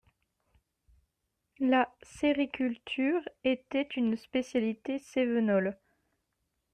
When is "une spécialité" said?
3.97-4.97